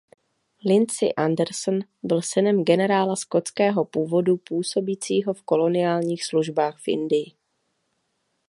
[0.65, 7.31] Lindsay Anderson byl synem generála skotského původu působícího v koloniálních službách v Indii.